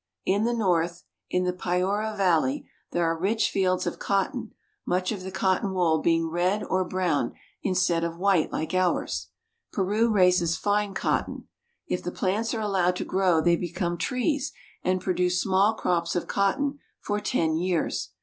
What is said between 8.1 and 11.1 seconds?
white like ours. Peru raises fine